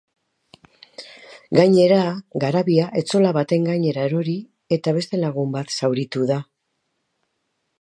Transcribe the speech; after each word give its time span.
Gainera, 1.59 1.99
garabia 2.43 2.87
etxola 3.01 3.33
baten 3.37 3.67
gainera 3.69 4.07
erori 4.11 4.33
eta 4.79 4.95
beste 4.99 5.21
lagun 5.25 5.53
bat 5.59 5.77
zauritu 5.81 6.25
da. 6.33 6.39